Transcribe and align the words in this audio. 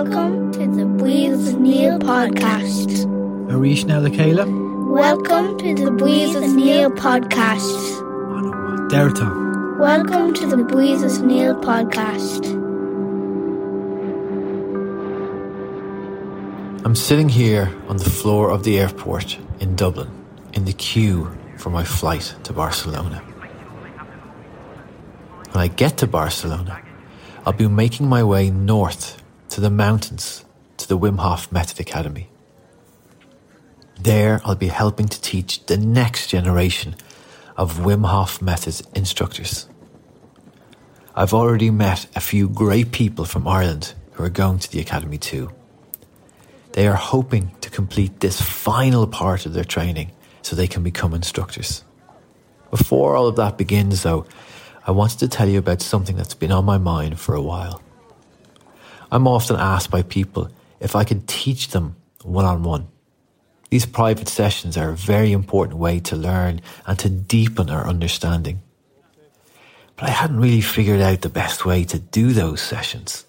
Welcome 0.00 0.50
to 0.52 0.66
the 0.66 0.86
Breathe 0.86 1.32
with 1.32 1.58
Niall 1.58 1.98
podcast. 1.98 3.04
Arish 3.52 3.84
Nalakela. 3.84 4.46
Welcome 4.90 5.58
to 5.58 5.74
the 5.74 5.90
Breathe 5.90 6.34
with 6.34 6.54
Niall 6.54 6.90
podcast. 6.92 8.00
Derta. 8.88 9.78
Welcome 9.78 10.32
to 10.32 10.46
the 10.46 10.64
Breathe 10.64 11.02
with 11.02 11.20
Niall 11.20 11.56
podcast. 11.56 12.46
I'm 16.86 16.94
sitting 16.94 17.28
here 17.28 17.70
on 17.90 17.98
the 17.98 18.08
floor 18.08 18.50
of 18.50 18.64
the 18.64 18.78
airport 18.78 19.38
in 19.60 19.76
Dublin 19.76 20.08
in 20.54 20.64
the 20.64 20.72
queue 20.72 21.30
for 21.58 21.68
my 21.68 21.84
flight 21.84 22.34
to 22.44 22.54
Barcelona. 22.54 23.18
When 25.50 25.62
I 25.62 25.68
get 25.68 25.98
to 25.98 26.06
Barcelona, 26.06 26.80
I'll 27.44 27.52
be 27.52 27.68
making 27.68 28.08
my 28.08 28.24
way 28.24 28.48
north 28.48 29.19
to 29.50 29.60
the 29.60 29.70
mountains 29.70 30.44
to 30.76 30.88
the 30.88 30.98
Wim 30.98 31.18
Hof 31.18 31.50
Method 31.52 31.80
Academy. 31.80 32.28
There, 34.00 34.40
I'll 34.44 34.54
be 34.54 34.68
helping 34.68 35.08
to 35.08 35.20
teach 35.20 35.66
the 35.66 35.76
next 35.76 36.28
generation 36.28 36.94
of 37.56 37.80
Wim 37.80 38.06
Hof 38.06 38.40
Method 38.40 38.86
instructors. 38.94 39.68
I've 41.14 41.34
already 41.34 41.70
met 41.70 42.06
a 42.14 42.20
few 42.20 42.48
great 42.48 42.92
people 42.92 43.24
from 43.24 43.46
Ireland 43.46 43.94
who 44.12 44.24
are 44.24 44.30
going 44.30 44.60
to 44.60 44.70
the 44.70 44.80
Academy 44.80 45.18
too. 45.18 45.50
They 46.72 46.86
are 46.86 46.94
hoping 46.94 47.50
to 47.60 47.68
complete 47.68 48.20
this 48.20 48.40
final 48.40 49.06
part 49.06 49.44
of 49.44 49.52
their 49.52 49.64
training 49.64 50.12
so 50.42 50.54
they 50.54 50.68
can 50.68 50.84
become 50.84 51.12
instructors. 51.12 51.84
Before 52.70 53.16
all 53.16 53.26
of 53.26 53.36
that 53.36 53.58
begins, 53.58 54.04
though, 54.04 54.24
I 54.86 54.92
wanted 54.92 55.18
to 55.18 55.28
tell 55.28 55.48
you 55.48 55.58
about 55.58 55.82
something 55.82 56.16
that's 56.16 56.34
been 56.34 56.52
on 56.52 56.64
my 56.64 56.78
mind 56.78 57.18
for 57.18 57.34
a 57.34 57.42
while. 57.42 57.82
I'm 59.10 59.26
often 59.26 59.56
asked 59.56 59.90
by 59.90 60.02
people 60.02 60.50
if 60.78 60.94
I 60.94 61.04
can 61.04 61.22
teach 61.26 61.68
them 61.68 61.96
one 62.22 62.44
on 62.44 62.62
one. 62.62 62.88
These 63.70 63.86
private 63.86 64.28
sessions 64.28 64.76
are 64.76 64.90
a 64.90 64.96
very 64.96 65.32
important 65.32 65.78
way 65.78 66.00
to 66.00 66.16
learn 66.16 66.60
and 66.86 66.98
to 66.98 67.08
deepen 67.08 67.70
our 67.70 67.86
understanding. 67.86 68.60
But 69.96 70.08
I 70.08 70.12
hadn't 70.12 70.40
really 70.40 70.60
figured 70.60 71.00
out 71.00 71.20
the 71.20 71.28
best 71.28 71.64
way 71.64 71.84
to 71.84 71.98
do 71.98 72.32
those 72.32 72.60
sessions. 72.60 73.26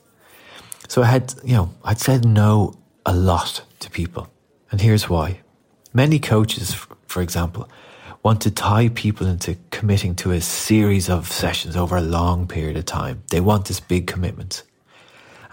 So 0.88 1.04
I 1.04 1.06
had, 1.06 1.34
you 1.44 1.54
know, 1.54 1.74
I'd 1.84 2.00
said 2.00 2.26
no 2.26 2.76
a 3.06 3.14
lot 3.14 3.64
to 3.80 3.90
people. 3.90 4.30
And 4.72 4.82
here's 4.82 5.10
why. 5.10 5.42
Many 5.94 6.20
coaches, 6.20 6.74
for 7.08 7.22
example, 7.22 7.70
want 8.24 8.42
to 8.42 8.52
tie 8.52 8.90
people 8.90 9.28
into 9.28 9.58
committing 9.70 10.16
to 10.16 10.32
a 10.32 10.42
series 10.42 11.10
of 11.10 11.32
sessions 11.32 11.76
over 11.76 11.98
a 11.98 12.02
long 12.02 12.48
period 12.48 12.78
of 12.78 12.86
time. 12.86 13.24
They 13.30 13.42
want 13.42 13.66
this 13.66 13.80
big 13.80 14.08
commitment. 14.08 14.64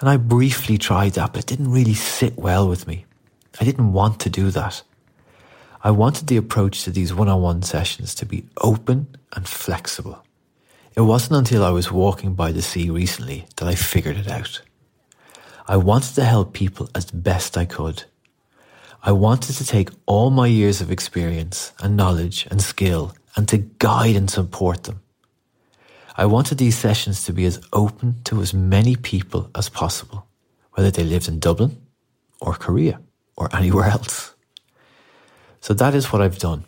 And 0.00 0.08
I 0.08 0.16
briefly 0.16 0.78
tried 0.78 1.12
that, 1.12 1.32
but 1.32 1.41
it 1.41 1.46
didn't 1.46 1.72
really 1.72 1.94
sit 1.94 2.36
well 2.36 2.68
with 2.68 2.86
me. 2.86 3.04
I 3.60 3.64
didn't 3.64 3.92
want 3.92 4.20
to 4.20 4.30
do 4.30 4.50
that. 4.50 4.82
I 5.82 5.91
wanted 5.91 6.27
the 6.27 6.36
approach 6.36 6.84
to 6.84 6.91
these 6.91 7.14
one 7.14 7.28
on 7.28 7.42
one 7.42 7.62
sessions 7.62 8.14
to 8.16 8.26
be 8.26 8.44
open 8.60 9.16
and 9.32 9.48
flexible. 9.48 10.24
It 10.94 11.02
wasn't 11.02 11.38
until 11.38 11.64
I 11.64 11.70
was 11.70 11.92
walking 11.92 12.34
by 12.34 12.52
the 12.52 12.62
sea 12.62 12.91
recently 12.91 13.46
that 13.56 13.69
I 13.69 13.74
figured 13.74 14.16
it 14.16 14.28
out. 14.28 14.60
I 15.66 15.76
wanted 15.76 16.14
to 16.14 16.24
help 16.24 16.52
people 16.52 16.88
as 16.94 17.10
best 17.10 17.56
I 17.56 17.64
could. 17.64 18.04
I 19.02 19.12
wanted 19.12 19.54
to 19.56 19.66
take 19.66 19.91
all 20.06 20.30
my 20.30 20.46
years 20.46 20.80
of 20.80 20.91
experience 20.91 21.72
and 21.80 21.96
knowledge 21.96 22.46
and 22.50 22.60
skill 22.60 23.14
and 23.36 23.46
to 23.48 23.58
guide 23.58 24.16
and 24.16 24.30
support 24.30 24.84
them. 24.84 25.00
I 26.19 26.27
wanted 26.27 26.58
these 26.58 26.77
sessions 26.77 27.24
to 27.24 27.33
be 27.33 27.44
as 27.44 27.61
open 27.72 28.16
to 28.24 28.42
as 28.42 28.52
many 28.52 28.97
people 28.97 29.52
as 29.55 29.69
possible, 29.69 30.27
whether 30.72 30.91
they 30.91 31.05
lived 31.05 31.28
in 31.28 31.38
Dublin 31.38 31.80
or 32.41 32.55
Korea 32.55 33.00
or 33.36 33.48
anywhere 33.56 33.87
else. 33.87 34.34
So 35.60 35.75
that 35.75 35.94
is 35.94 36.12
what 36.12 36.20
I've 36.20 36.41
done. 36.41 36.65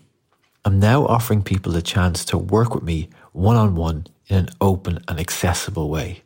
I'm 0.65 0.79
now 0.79 1.05
offering 1.05 1.43
people 1.43 1.73
the 1.73 1.83
chance 1.83 2.25
to 2.27 2.39
work 2.39 2.77
with 2.77 2.85
me 2.85 3.09
one 3.33 3.57
on 3.57 3.75
one 3.75 4.07
in 4.29 4.37
an 4.37 4.49
open 4.61 5.03
and 5.09 5.19
accessible 5.19 5.89
way. 5.89 6.23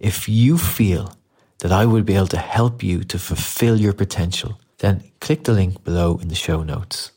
If 0.00 0.26
you 0.26 0.56
feel 0.56 1.12
that 1.58 1.72
I 1.72 1.84
would 1.84 2.06
be 2.06 2.16
able 2.16 2.28
to 2.28 2.38
help 2.38 2.82
you 2.82 3.04
to 3.04 3.18
fulfill 3.18 3.78
your 3.78 3.92
potential, 3.92 4.58
then 4.78 5.04
click 5.20 5.44
the 5.44 5.52
link 5.52 5.84
below 5.84 6.16
in 6.22 6.28
the 6.28 6.34
show 6.34 6.62
notes. 6.62 7.12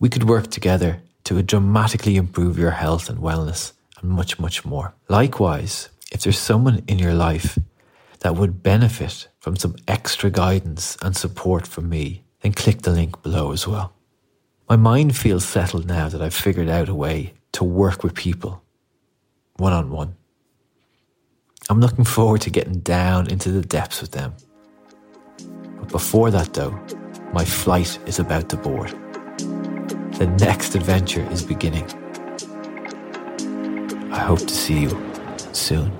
We 0.00 0.08
could 0.08 0.28
work 0.28 0.50
together 0.50 1.02
to 1.24 1.40
dramatically 1.44 2.16
improve 2.16 2.58
your 2.58 2.72
health 2.72 3.08
and 3.08 3.20
wellness 3.20 3.72
and 4.02 4.10
much, 4.10 4.38
much 4.38 4.64
more. 4.64 4.94
Likewise, 5.08 5.88
if 6.10 6.22
there's 6.22 6.38
someone 6.38 6.82
in 6.86 6.98
your 6.98 7.14
life 7.14 7.58
that 8.20 8.36
would 8.36 8.62
benefit 8.62 9.28
from 9.40 9.56
some 9.56 9.76
extra 9.88 10.30
guidance 10.30 10.96
and 11.02 11.16
support 11.16 11.66
from 11.66 11.88
me, 11.88 12.24
then 12.40 12.52
click 12.52 12.82
the 12.82 12.90
link 12.90 13.22
below 13.22 13.52
as 13.52 13.66
well. 13.66 13.94
My 14.68 14.76
mind 14.76 15.16
feels 15.16 15.44
settled 15.44 15.86
now 15.86 16.08
that 16.08 16.22
I've 16.22 16.34
figured 16.34 16.68
out 16.68 16.88
a 16.88 16.94
way 16.94 17.34
to 17.52 17.64
work 17.64 18.02
with 18.02 18.14
people 18.14 18.62
one 19.56 19.72
on 19.72 19.90
one. 19.90 20.16
I'm 21.70 21.80
looking 21.80 22.04
forward 22.04 22.40
to 22.42 22.50
getting 22.50 22.80
down 22.80 23.30
into 23.30 23.50
the 23.50 23.62
depths 23.62 24.00
with 24.00 24.10
them. 24.10 24.34
But 25.78 25.88
before 25.88 26.30
that, 26.30 26.54
though, 26.54 26.78
my 27.32 27.44
flight 27.44 27.98
is 28.06 28.18
about 28.18 28.48
to 28.48 28.56
board. 28.56 28.90
The 30.18 30.34
next 30.40 30.74
adventure 30.74 31.26
is 31.30 31.42
beginning. 31.42 31.86
I 34.12 34.18
hope 34.18 34.40
to 34.40 34.54
see 34.54 34.80
you 34.80 35.12
soon. 35.52 35.90